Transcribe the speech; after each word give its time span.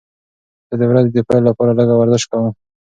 زه 0.69 0.73
د 0.79 0.81
ورځې 0.91 1.09
د 1.13 1.17
پیل 1.27 1.41
لپاره 1.49 1.71
لږه 1.79 1.95
ورزش 1.97 2.23
کوم. 2.31 2.49